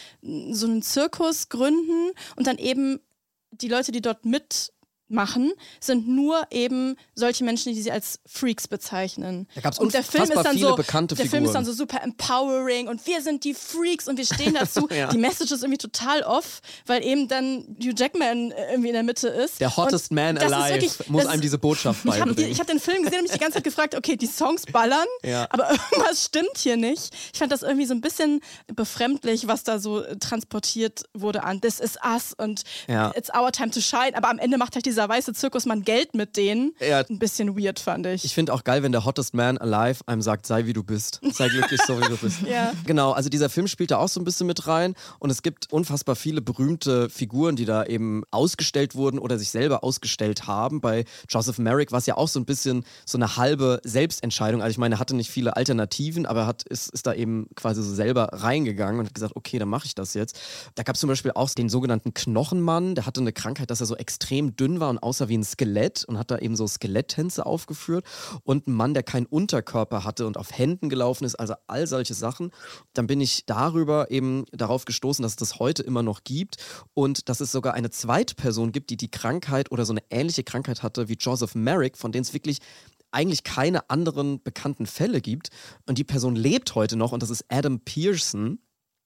[0.54, 3.00] so einen Zirkus gründen und dann eben
[3.50, 4.26] die Leute, die dort
[5.12, 9.46] mitmachen, sind nur eben solche Menschen, die sie als Freaks bezeichnen.
[9.54, 11.64] Da gab's und der Film ist dann viele so, bekannte der Film ist Figuren.
[11.64, 14.88] dann so super empowering und wir sind die Freaks und wir stehen dazu.
[14.92, 15.08] Ja.
[15.08, 19.02] Die Message ist irgendwie total off, weil eben dann Hugh Jackman äh, irgendwie in der
[19.02, 19.58] Mitte ist.
[19.60, 22.58] Der hottest Und man alive wirklich- muss einem diese Botschaft ich habe beibringen.
[22.58, 25.46] hab den Film gesehen und mich die ganze Zeit gefragt, okay, die Songs ballern, Ja.
[25.50, 27.10] aber irgendwas stimmt hier nicht.
[27.32, 28.40] Ich fand das irgendwie so ein bisschen
[28.76, 33.12] befremdlich, was da so äh, transportiert wurde an This is us und Ja.
[33.16, 34.14] It's our time to shine.
[34.14, 36.74] Aber am Ende macht halt dieser weiße Zirkusmann Geld mit denen.
[36.80, 37.00] Ja.
[37.00, 38.24] Ein bisschen weird, fand ich.
[38.24, 41.20] Ich finde auch geil, wenn der hottest man alive einem sagt, sei wie du bist.
[41.32, 42.40] Sei glücklich, so wie du bist.
[42.52, 42.72] Ja.
[42.86, 45.72] Genau, also dieser Film spielt da auch so ein bisschen mit rein und es gibt
[45.72, 50.80] unfassbar viele berühmte Figuren, die da eben ausgestellt wurden oder sich selber ausgestellt haben.
[50.80, 54.60] Bei Joseph Merrick war es ja auch so ein bisschen so eine halbe Selbstentscheidung.
[54.60, 57.46] Also ich meine, er hatte nicht viele Alternativen, aber er hat, ist, ist da eben
[57.54, 60.38] quasi so selber reingegangen und hat gesagt, okay, dann mache ich das jetzt.
[60.74, 63.86] Da gab es zum Beispiel auch den sogenannten Knochenmann, der hatte eine Krankheit, dass er
[63.86, 67.44] so extrem dünn war und aussah wie ein Skelett und hat da eben so Skeletttänze
[67.44, 68.04] aufgeführt
[68.44, 72.14] und ein Mann, der keinen Unterkörper hatte und auf Händen gelaufen ist, also all solche
[72.14, 72.52] Sachen.
[72.94, 76.56] Dann bin ich darüber eben darauf gestoßen, dass es das heute immer noch gibt
[76.94, 80.44] und dass es sogar eine zweite Person gibt, die die Krankheit oder so eine ähnliche
[80.44, 82.58] Krankheit hatte wie Joseph Merrick, von denen es wirklich
[83.12, 85.50] eigentlich keine anderen bekannten Fälle gibt.
[85.86, 88.58] Und die Person lebt heute noch und das ist Adam Pearson.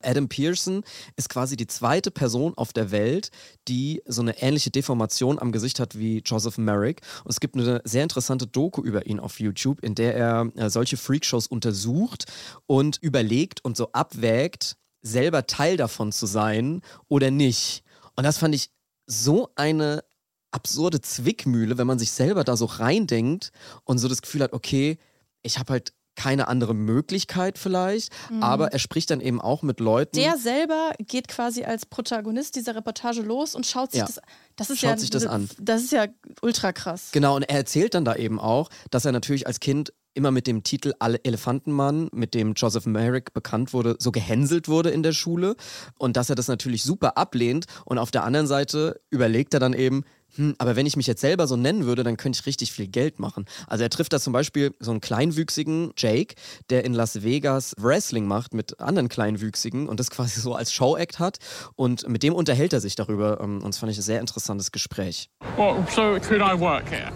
[0.03, 0.83] Adam Pearson
[1.17, 3.31] ist quasi die zweite Person auf der Welt,
[3.69, 7.01] die so eine ähnliche Deformation am Gesicht hat wie Joseph Merrick.
[7.25, 10.71] Und es gibt eine sehr interessante Doku über ihn auf YouTube, in der er äh,
[10.71, 12.27] solche Freakshows untersucht
[12.67, 17.83] und überlegt und so abwägt, selber Teil davon zu sein oder nicht.
[18.17, 18.71] Und das fand ich
[19.07, 20.03] so eine
[20.51, 23.53] absurde Zwickmühle, wenn man sich selber da so reindenkt
[23.85, 24.99] und so das Gefühl hat, okay,
[25.43, 30.17] ich habe halt keine andere Möglichkeit vielleicht, aber er spricht dann eben auch mit Leuten.
[30.19, 30.23] Mhm.
[30.23, 34.07] der selber geht quasi als Protagonist dieser Reportage los und schaut sich Ja.
[34.07, 34.21] das
[34.57, 35.49] das ist Schaut ja sich das an.
[35.61, 36.07] Das ist ja
[36.41, 37.11] ultra krass.
[37.13, 40.47] Genau, und er erzählt dann da eben auch, dass er natürlich als Kind immer mit
[40.47, 45.57] dem Titel Elefantenmann, mit dem Joseph Merrick bekannt wurde, so gehänselt wurde in der Schule
[45.99, 49.75] und dass er das natürlich super ablehnt und auf der anderen Seite überlegt er dann
[49.75, 52.73] eben, hm, aber wenn ich mich jetzt selber so nennen würde, dann könnte ich richtig
[52.73, 53.47] viel Geld machen.
[53.67, 56.35] Also er trifft da zum Beispiel so einen kleinwüchsigen Jake,
[56.71, 61.19] der in Las Vegas Wrestling macht mit anderen kleinwüchsigen und das quasi so als Showact
[61.19, 61.39] hat.
[61.75, 63.41] Und mit dem unterhält er sich darüber.
[63.41, 65.31] ähm, Und das fand ich ein sehr interessantes Gespräch.
[65.57, 67.11] Well, so could I work here?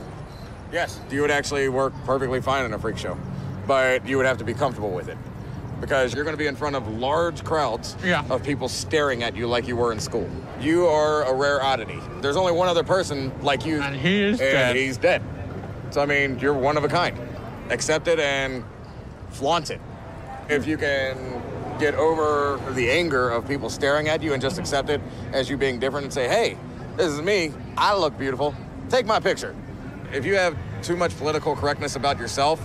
[0.73, 3.17] Yes, you would actually work perfectly fine in a freak show,
[3.67, 5.17] but you would have to be comfortable with it.
[5.81, 8.25] Because you're going to be in front of large crowds Yeah.
[8.29, 10.29] of people staring at you like you were in school.
[10.61, 11.99] You are a rare oddity.
[12.21, 14.77] There's only one other person like you, And he is and dead.
[14.77, 15.23] he's dead.
[15.91, 17.17] So I mean, you're one of a kind.
[17.71, 18.63] Accept it and
[19.31, 19.81] flaunt it.
[20.49, 21.17] If you can
[21.79, 25.01] get over the anger of people staring at you and just accept it
[25.33, 26.59] as you being different and say, hey,
[26.97, 27.53] this is me.
[27.79, 28.55] I look beautiful.
[28.91, 29.55] Take my picture.
[30.13, 32.61] If you have too much political correctness about yourself,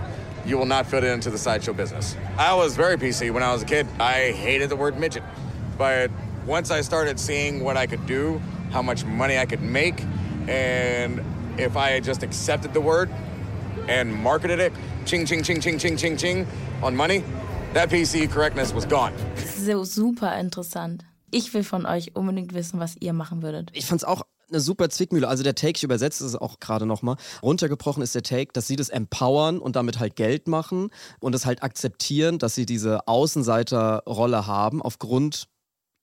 [0.45, 2.15] you will not fit into the sideshow business.
[2.37, 3.87] I was very PC when I was a kid.
[3.99, 5.23] I hated the word midget.
[5.77, 6.11] But
[6.45, 8.39] once I started seeing what I could do,
[8.71, 10.03] how much money I could make,
[10.47, 11.21] and
[11.57, 13.09] if I had just accepted the word
[13.87, 14.73] and marketed it,
[15.05, 16.47] ching, ching, ching, ching, ching, ching, ching,
[16.81, 17.23] on money,
[17.73, 19.13] that PC correctness was gone.
[19.37, 21.03] So super interessant.
[21.31, 23.69] Ich will von euch unbedingt wissen, was ihr machen würdet.
[23.73, 25.27] Ich fand's auch eine super Zwickmühle.
[25.27, 27.17] Also der Take, ich übersetze es auch gerade nochmal.
[27.41, 31.45] Runtergebrochen ist der Take, dass sie das empowern und damit halt Geld machen und es
[31.45, 35.47] halt akzeptieren, dass sie diese Außenseiterrolle haben aufgrund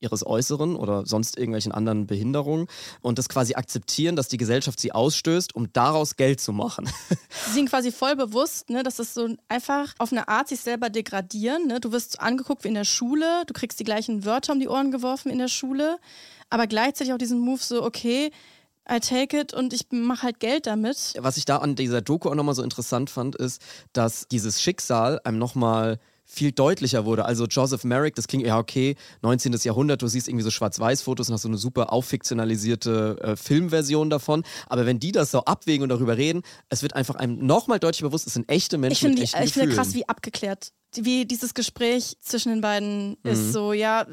[0.03, 2.67] ihres Äußeren oder sonst irgendwelchen anderen Behinderungen
[3.01, 6.89] und das quasi akzeptieren, dass die Gesellschaft sie ausstößt, um daraus Geld zu machen.
[7.47, 10.89] Sie sind quasi voll bewusst, ne, dass das so einfach auf eine Art sich selber
[10.89, 11.67] degradieren.
[11.67, 11.79] Ne?
[11.79, 14.91] Du wirst angeguckt wie in der Schule, du kriegst die gleichen Wörter um die Ohren
[14.91, 15.97] geworfen in der Schule,
[16.53, 18.29] aber gleichzeitig auch diesen Move so, okay,
[18.87, 21.15] I take it und ich mache halt Geld damit.
[21.17, 23.59] Was ich da an dieser Doku auch nochmal so interessant fand, ist,
[23.91, 27.25] dass dieses Schicksal einem nochmal viel deutlicher wurde.
[27.25, 29.53] Also Joseph Merrick, das klingt ja okay, 19.
[29.63, 34.43] Jahrhundert, du siehst irgendwie so Schwarz-Weiß-Fotos und hast so eine super auffiktionalisierte äh, Filmversion davon.
[34.67, 38.03] Aber wenn die das so abwägen und darüber reden, es wird einfach einem nochmal deutlich
[38.03, 41.25] bewusst, es sind echte Menschen Ich finde mit echten ich finde krass, wie abgeklärt, wie
[41.25, 43.31] dieses Gespräch zwischen den beiden Mhm.
[43.31, 43.53] ist.
[43.53, 44.05] So, ja,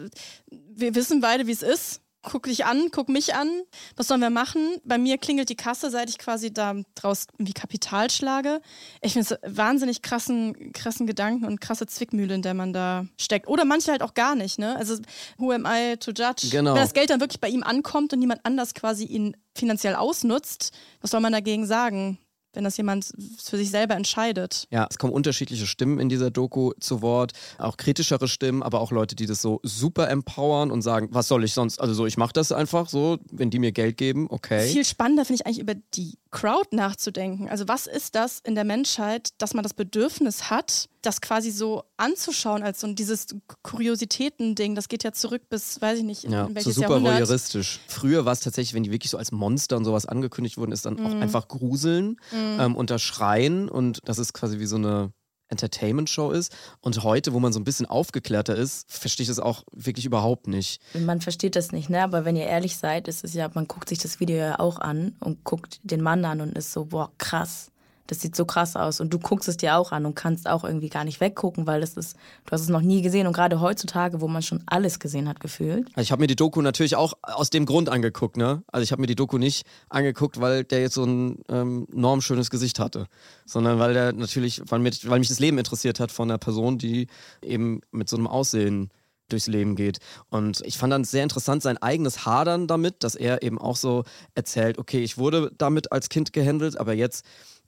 [0.50, 2.00] wir wissen beide, wie es ist.
[2.22, 3.48] Guck dich an, guck mich an.
[3.96, 4.76] Was sollen wir machen?
[4.84, 8.60] Bei mir klingelt die Kasse, seit ich quasi da draus wie Kapital schlage.
[9.00, 13.48] Ich finde es wahnsinnig krassen, krassen Gedanken und krasse Zwickmühle, in der man da steckt.
[13.48, 14.76] Oder manche halt auch gar nicht, ne?
[14.76, 14.96] Also,
[15.38, 16.48] who am I to judge?
[16.50, 16.74] Genau.
[16.74, 20.72] Wenn das Geld dann wirklich bei ihm ankommt und niemand anders quasi ihn finanziell ausnutzt,
[21.00, 22.18] was soll man dagegen sagen?
[22.52, 24.66] Wenn das jemand für sich selber entscheidet.
[24.70, 28.90] Ja, es kommen unterschiedliche Stimmen in dieser Doku zu Wort, auch kritischere Stimmen, aber auch
[28.90, 32.16] Leute, die das so super empowern und sagen, was soll ich sonst, also so, ich
[32.16, 34.68] mache das einfach so, wenn die mir Geld geben, okay.
[34.68, 37.48] Viel spannender finde ich eigentlich über die Crowd nachzudenken.
[37.48, 41.82] Also was ist das in der Menschheit, dass man das Bedürfnis hat, das quasi so
[41.96, 43.26] anzuschauen als so ein- dieses
[43.62, 46.88] Kuriositäten-Ding, das geht ja zurück bis, weiß ich nicht, in, Ja, in so welches super
[46.90, 47.14] Jahrhundert.
[47.14, 47.80] voyeuristisch.
[47.88, 50.84] Früher war es tatsächlich, wenn die wirklich so als Monster und sowas angekündigt wurden, ist
[50.86, 51.06] dann Mhm.
[51.06, 55.12] auch einfach gruseln ähm, und das Schreien und das ist quasi wie so eine
[55.50, 56.54] Entertainment-Show ist.
[56.80, 60.46] Und heute, wo man so ein bisschen aufgeklärter ist, verstehe ich das auch wirklich überhaupt
[60.48, 60.80] nicht.
[60.94, 62.02] Man versteht das nicht, ne?
[62.02, 64.78] Aber wenn ihr ehrlich seid, ist es ja, man guckt sich das Video ja auch
[64.78, 67.70] an und guckt den Mann an und ist so, boah, krass.
[68.06, 69.00] Das sieht so krass aus.
[69.00, 71.80] Und du guckst es dir auch an und kannst auch irgendwie gar nicht weggucken, weil
[71.80, 73.26] das ist, du hast es noch nie gesehen.
[73.26, 75.86] Und gerade heutzutage, wo man schon alles gesehen hat, gefühlt.
[75.94, 78.62] Also ich habe mir die Doku natürlich auch aus dem Grund angeguckt, ne?
[78.72, 82.50] Also ich habe mir die Doku nicht angeguckt, weil der jetzt so ein ähm, normschönes
[82.50, 83.06] Gesicht hatte,
[83.46, 86.78] sondern weil der natürlich, weil mich, weil mich das Leben interessiert hat von einer Person,
[86.78, 87.06] die
[87.42, 88.90] eben mit so einem Aussehen
[89.30, 89.98] durchs Leben geht.
[90.28, 94.04] Und ich fand dann sehr interessant sein eigenes Hadern damit, dass er eben auch so
[94.34, 97.24] erzählt, okay, ich wurde damit als Kind gehandelt, aber jetzt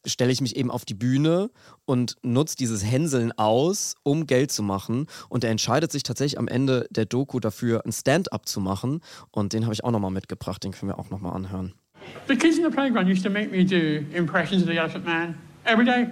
[0.06, 1.50] stelle ich mich eben auf die Bühne
[1.84, 5.06] und nutze dieses Hänseln aus, um Geld zu machen.
[5.28, 9.00] Und er entscheidet sich tatsächlich am Ende der Doku dafür, ein Stand-up zu machen.
[9.30, 11.74] Und den habe ich auch nochmal mitgebracht, den können wir auch nochmal anhören.
[12.26, 15.36] The kids in the playground used to make me do impressions of the Elephant Man
[15.64, 16.08] every day,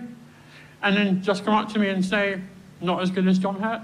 [0.81, 2.41] and then just come up to me and say,
[2.81, 3.83] "Not as good as John Hurt."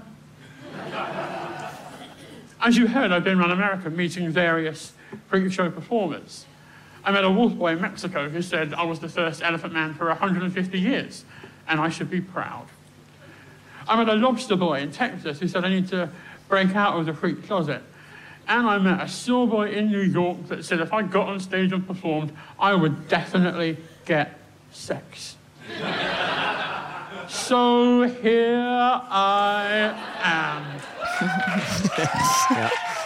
[2.59, 4.93] As you heard, I've been around America meeting various
[5.29, 6.45] freak show performers.
[7.07, 9.93] I met a wolf boy in Mexico who said I was the first Elephant Man
[9.93, 11.23] for 150 years,
[11.65, 12.67] and I should be proud.
[13.87, 16.09] I met a lobster boy in Texas who said I need to
[16.49, 17.81] break out of the freak closet.
[18.49, 21.39] And I met a still boy in New York that said if I got on
[21.39, 24.37] stage and performed, I would definitely get
[24.73, 25.37] sex.
[27.29, 29.95] so here I
[31.21, 32.91] am.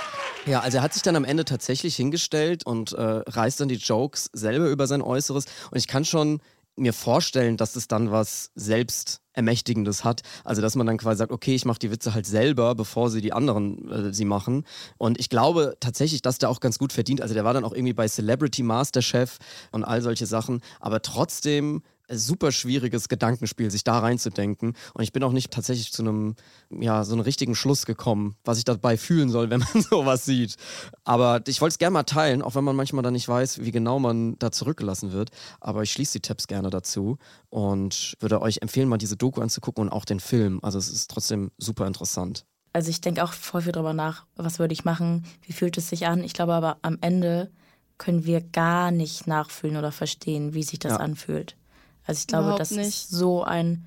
[0.47, 3.75] Ja, also er hat sich dann am Ende tatsächlich hingestellt und äh, reißt dann die
[3.75, 5.45] Jokes selber über sein Äußeres.
[5.69, 6.41] Und ich kann schon
[6.75, 10.21] mir vorstellen, dass es dann was selbst Ermächtigendes hat.
[10.43, 13.21] Also, dass man dann quasi sagt, okay, ich mache die Witze halt selber, bevor sie
[13.21, 14.65] die anderen äh, sie machen.
[14.97, 17.21] Und ich glaube tatsächlich, dass der auch ganz gut verdient.
[17.21, 19.38] Also, der war dann auch irgendwie bei Celebrity Masterchef
[19.71, 20.62] und all solche Sachen.
[20.80, 24.76] Aber trotzdem super schwieriges Gedankenspiel, sich da reinzudenken.
[24.93, 26.36] Und ich bin auch nicht tatsächlich zu einem,
[26.69, 30.56] ja, so einem richtigen Schluss gekommen, was ich dabei fühlen soll, wenn man sowas sieht.
[31.04, 33.71] Aber ich wollte es gerne mal teilen, auch wenn man manchmal dann nicht weiß, wie
[33.71, 35.30] genau man da zurückgelassen wird.
[35.60, 37.17] Aber ich schließe die Tabs gerne dazu
[37.50, 40.60] und würde euch empfehlen, mal diese Doku anzugucken und auch den Film.
[40.63, 42.45] Also es ist trotzdem super interessant.
[42.74, 45.89] Also ich denke auch voll viel drüber nach, was würde ich machen, wie fühlt es
[45.89, 46.24] sich an.
[46.24, 47.52] Ich glaube aber am Ende
[47.97, 50.97] können wir gar nicht nachfühlen oder verstehen, wie sich das Ja.
[50.97, 51.58] anfühlt.
[52.06, 52.88] Also ich glaube, Überhaupt dass nicht.
[52.88, 53.86] es so ein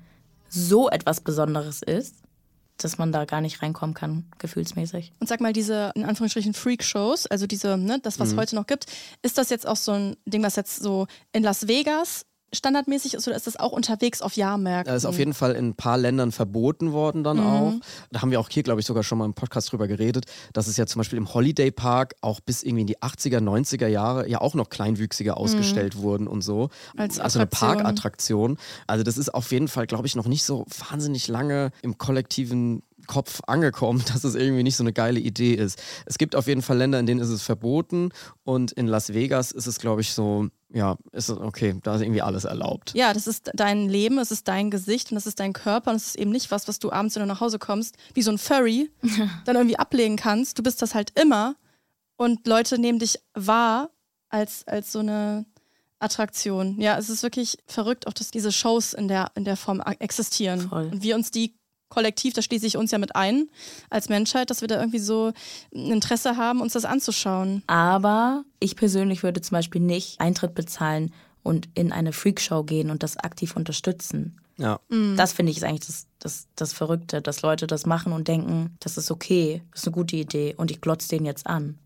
[0.49, 2.15] so etwas Besonderes ist,
[2.77, 5.13] dass man da gar nicht reinkommen kann, gefühlsmäßig.
[5.19, 8.85] Und sag mal, diese in Anführungsstrichen Freak-Shows, also diese, ne, das, was heute noch gibt,
[9.21, 13.27] ist das jetzt auch so ein Ding, was jetzt so in Las Vegas standardmäßig ist
[13.27, 14.93] oder ist das auch unterwegs auf Jahrmärkten?
[14.93, 17.73] Das ist auf jeden Fall in ein paar Ländern verboten worden dann auch.
[18.11, 20.67] Da haben wir auch hier, glaube ich, sogar schon mal im Podcast drüber geredet, dass
[20.67, 24.29] es ja zum Beispiel im Holiday Park auch bis irgendwie in die 80er, 90er Jahre
[24.29, 26.69] ja auch noch Kleinwüchsige ausgestellt wurden und so.
[26.97, 27.77] Als also eine Attraktion.
[27.77, 28.57] Parkattraktion.
[28.87, 32.81] Also das ist auf jeden Fall, glaube ich, noch nicht so wahnsinnig lange im kollektiven
[33.07, 35.81] Kopf angekommen, dass es irgendwie nicht so eine geile Idee ist.
[36.05, 38.09] Es gibt auf jeden Fall Länder, in denen ist es verboten
[38.43, 42.01] und in Las Vegas ist es, glaube ich, so, ja, ist es okay, da ist
[42.01, 42.93] irgendwie alles erlaubt.
[42.93, 45.95] Ja, das ist dein Leben, es ist dein Gesicht und das ist dein Körper und
[45.95, 48.29] es ist eben nicht was, was du abends, wenn du nach Hause kommst, wie so
[48.29, 48.91] ein Furry,
[49.45, 50.59] dann irgendwie ablegen kannst.
[50.59, 51.55] Du bist das halt immer
[52.17, 53.89] und Leute nehmen dich wahr
[54.27, 55.45] als, als so eine
[55.99, 56.79] Attraktion.
[56.81, 60.67] Ja, es ist wirklich verrückt, auch dass diese Shows in der, in der Form existieren.
[60.67, 60.89] Voll.
[60.91, 61.55] Und wir uns die
[61.89, 63.49] kollektiv, da schließe ich uns ja mit ein,
[63.89, 65.31] als Menschheit, dass wir da irgendwie so
[65.73, 67.63] ein Interesse haben, uns das anzuschauen.
[67.67, 73.03] Aber ich persönlich würde zum Beispiel nicht Eintritt bezahlen und in eine Freakshow gehen und
[73.03, 74.37] das aktiv unterstützen.
[74.57, 74.79] Ja.
[75.17, 78.75] Das finde ich ist eigentlich das, das, das Verrückte, dass Leute das machen und denken,
[78.79, 81.77] das ist okay, das ist eine gute Idee und ich glotze den jetzt an.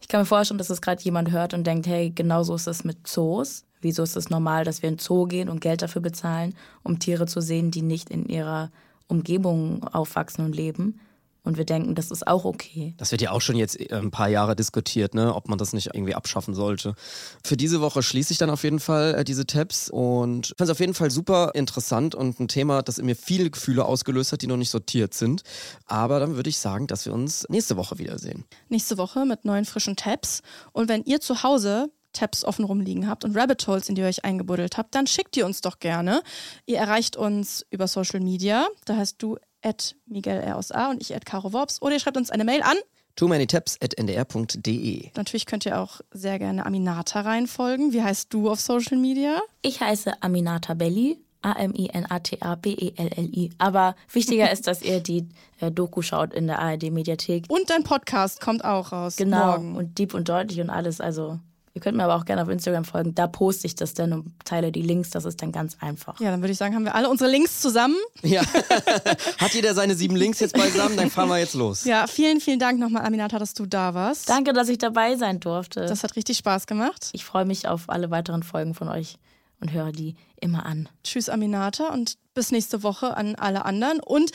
[0.00, 2.84] Ich kann mir vorstellen, dass es gerade jemand hört und denkt, hey, genauso ist es
[2.84, 3.64] mit Zoos.
[3.80, 6.98] Wieso ist es normal, dass wir in den Zoo gehen und Geld dafür bezahlen, um
[6.98, 8.70] Tiere zu sehen, die nicht in ihrer
[9.08, 11.00] Umgebung aufwachsen und leben?
[11.46, 12.94] Und wir denken, das ist auch okay.
[12.96, 15.32] Das wird ja auch schon jetzt äh, ein paar Jahre diskutiert, ne?
[15.32, 16.96] ob man das nicht irgendwie abschaffen sollte.
[17.44, 20.70] Für diese Woche schließe ich dann auf jeden Fall äh, diese Tabs und fand es
[20.70, 24.42] auf jeden Fall super interessant und ein Thema, das in mir viele Gefühle ausgelöst hat,
[24.42, 25.42] die noch nicht sortiert sind.
[25.84, 28.44] Aber dann würde ich sagen, dass wir uns nächste Woche wiedersehen.
[28.68, 30.42] nächste Woche mit neuen frischen Tabs.
[30.72, 34.08] Und wenn ihr zu Hause Tabs offen rumliegen habt und Rabbit Holes, in die ihr
[34.08, 36.22] euch eingebuddelt habt, dann schickt ihr uns doch gerne.
[36.64, 38.66] Ihr erreicht uns über Social Media.
[38.84, 41.82] Da heißt du at Miguel R aus A und ich at Caro Worps.
[41.82, 42.76] Oder ihr schreibt uns eine Mail an.
[43.16, 45.10] Too many ndr.de.
[45.16, 47.92] Natürlich könnt ihr auch sehr gerne Aminata reinfolgen.
[47.92, 49.40] Wie heißt du auf Social Media?
[49.62, 53.50] Ich heiße Aminata Belli, A-M-I-N-A-T-A-B-E-L-L-I.
[53.56, 55.28] Aber wichtiger ist, dass ihr die
[55.60, 57.46] äh, Doku schaut in der ARD-Mediathek.
[57.48, 59.16] Und dein Podcast kommt auch raus.
[59.16, 59.46] Genau.
[59.46, 59.76] Morgen.
[59.76, 61.00] Und deep und deutlich und alles.
[61.00, 61.40] Also,
[61.76, 63.14] ihr könnt mir aber auch gerne auf Instagram folgen.
[63.14, 65.10] Da poste ich das dann und teile die Links.
[65.10, 66.18] Das ist dann ganz einfach.
[66.20, 67.96] Ja, dann würde ich sagen, haben wir alle unsere Links zusammen.
[68.22, 68.42] Ja.
[69.38, 70.96] Hat jeder seine sieben Links jetzt beisammen?
[70.96, 71.84] Dann fahren wir jetzt los.
[71.84, 74.26] Ja, vielen, vielen Dank nochmal, Aminata, dass du da warst.
[74.30, 75.84] Danke, dass ich dabei sein durfte.
[75.84, 77.10] Das hat richtig Spaß gemacht.
[77.12, 79.18] ich freue mich auf alle weiteren Folgen von euch
[79.60, 80.88] und höre die immer an.
[81.04, 84.00] Tschüss, Aminata, und bis nächste Woche an alle anderen.
[84.00, 84.30] Und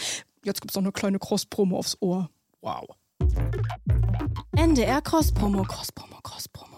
[0.46, 2.30] jetzt gibt es noch eine kleine Cross-Promo aufs Ohr.
[2.62, 2.86] Wow.
[4.56, 6.71] NDR Cross-Promo, Cross-Promo, Cross-Promo.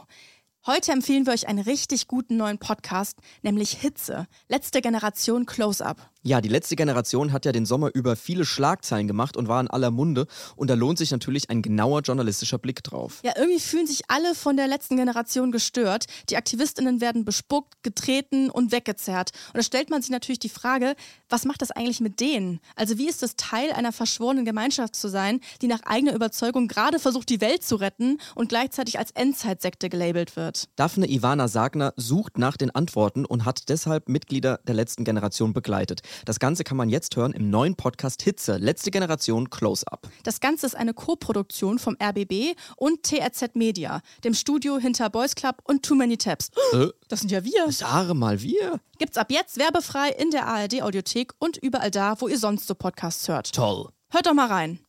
[0.65, 4.28] Heute empfehlen wir euch einen richtig guten neuen Podcast, nämlich Hitze.
[4.47, 6.12] Letzte Generation Close-Up.
[6.25, 9.67] Ja, die letzte Generation hat ja den Sommer über viele Schlagzeilen gemacht und war in
[9.67, 10.25] aller Munde.
[10.55, 13.19] Und da lohnt sich natürlich ein genauer journalistischer Blick drauf.
[13.25, 16.05] Ja, irgendwie fühlen sich alle von der letzten Generation gestört.
[16.29, 19.31] Die AktivistInnen werden bespuckt, getreten und weggezerrt.
[19.47, 20.95] Und da stellt man sich natürlich die Frage,
[21.27, 22.62] was macht das eigentlich mit denen?
[22.77, 26.99] Also wie ist es Teil einer verschworenen Gemeinschaft zu sein, die nach eigener Überzeugung gerade
[26.99, 30.69] versucht, die Welt zu retten und gleichzeitig als Endzeitsekte gelabelt wird?
[30.77, 36.01] Daphne Ivana Sagner sucht nach den Antworten und hat deshalb Mitglieder der letzten Generation begleitet.
[36.26, 40.08] Das Ganze kann man jetzt hören im neuen Podcast Hitze, letzte Generation Close-Up.
[40.23, 45.58] Das Ganze ist eine Co-Produktion vom RBB und TRZ Media, dem Studio hinter Boys Club
[45.63, 46.49] und Too Many Tabs.
[46.73, 47.71] Äh, Das sind ja wir.
[47.71, 48.80] Sage mal wir.
[48.99, 52.76] Gibt's ab jetzt werbefrei in der ARD Audiothek und überall da, wo ihr sonst so
[52.76, 53.54] Podcasts hört.
[53.54, 53.89] Toll.
[54.10, 54.80] Hört doch mal rein.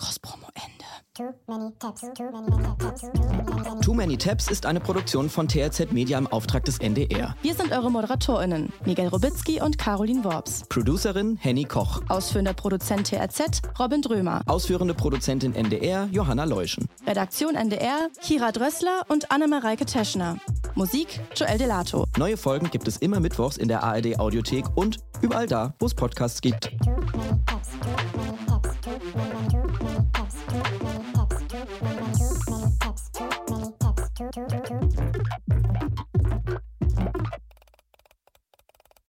[0.00, 0.86] Cross-Promo Ende.
[1.12, 3.80] Too many tabs, too many tabs, too many tabs.
[3.84, 7.36] Too Many Tabs ist eine Produktion von TRZ Media im Auftrag des NDR.
[7.42, 10.62] Wir sind eure ModeratorInnen, Miguel Robitzky und Caroline Worps.
[10.70, 12.00] Producerin Henny Koch.
[12.08, 14.40] Ausführender Produzent TRZ, Robin Drömer.
[14.46, 16.88] Ausführende Produzentin NDR Johanna Leuschen.
[17.06, 20.38] Redaktion NDR, Kira Drössler und Anne-Mareike Teschner.
[20.76, 22.06] Musik Joel Delato.
[22.16, 25.94] Neue Folgen gibt es immer mittwochs in der ARD Audiothek und überall da, wo es
[25.94, 26.70] Podcasts gibt.
[26.82, 27.70] Too many pets.
[27.82, 28.39] Too many